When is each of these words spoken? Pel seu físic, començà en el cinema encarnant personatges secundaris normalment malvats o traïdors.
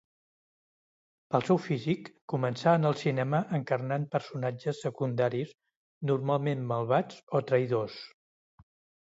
Pel 1.33 1.43
seu 1.49 1.59
físic, 1.65 2.09
començà 2.33 2.73
en 2.77 2.89
el 2.91 2.97
cinema 3.01 3.41
encarnant 3.59 4.09
personatges 4.17 4.81
secundaris 4.87 5.53
normalment 6.13 6.67
malvats 6.73 7.23
o 7.39 7.45
traïdors. 7.53 8.01